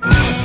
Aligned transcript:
Caminito 0.00 0.30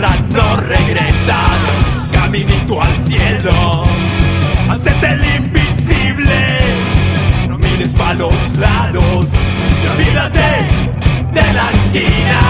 no 0.00 0.56
regresas. 0.56 1.60
Caminito 2.10 2.80
al 2.80 2.96
cielo, 3.06 3.82
hacete 4.70 5.08
el 5.08 5.24
invisible. 5.36 6.58
No 7.48 7.58
mires 7.58 7.92
pa' 7.92 8.14
los 8.14 8.34
lados 8.56 9.26
y 9.82 9.86
olvídate 9.86 10.68
de 11.34 11.52
la 11.52 11.70
esquina. 11.70 12.40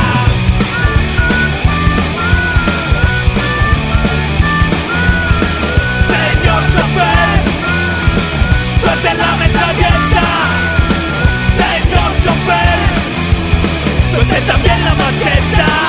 Señor 6.12 6.62
chofer, 6.72 7.40
suelte 8.80 9.14
la 9.14 9.36
metralleta. 9.36 10.26
Señor 11.58 12.10
chofer, 12.22 12.78
suelte 14.12 14.40
también 14.42 14.84
la 14.84 14.94
macheta. 14.94 15.79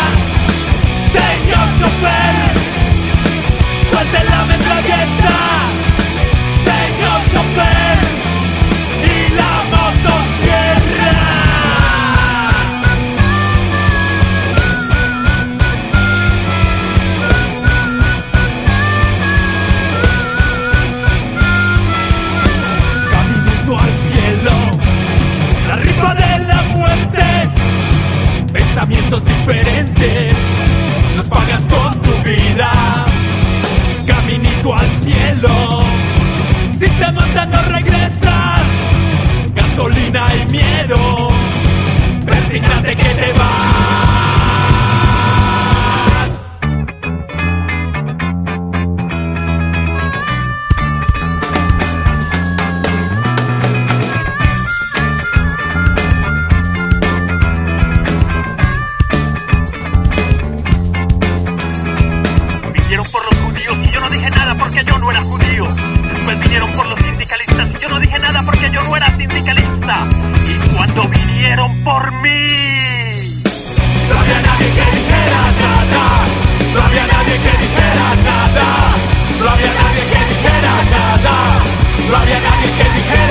Nada 64.54 64.64
porque 64.64 64.84
yo 64.84 64.98
no 64.98 65.12
era 65.12 65.22
judío. 65.22 65.68
Después 66.14 66.40
vinieron 66.40 66.72
por 66.72 66.88
los 66.88 67.00
sindicalistas 67.00 67.82
yo 67.82 67.90
no 67.90 68.00
dije 68.00 68.20
nada 68.20 68.42
porque 68.44 68.70
yo 68.72 68.82
no 68.84 68.98
era 68.98 69.08
sindicalista. 69.18 70.08
Y 70.48 70.76
cuando 70.76 71.08
vinieron 71.08 71.84
por 71.84 72.12
mí... 72.22 73.42
No 74.10 74.20
había 74.20 74.42
nadie 74.42 74.68
que 74.68 74.98
dijera 74.98 75.42
nada, 75.62 76.04
no 76.74 76.82
había 76.84 77.08
nadie 77.08 77.36
que 77.46 77.54
dijera 77.64 78.16
nada, 78.26 78.68
no 79.40 79.50
había 79.50 79.74
nadie 79.74 80.04
que 80.12 80.20
dijera 80.34 80.74
nada, 80.92 81.34
no 82.10 82.18
había 82.18 82.40
nadie 82.42 82.72
que 82.78 82.84
dijera 82.98 83.31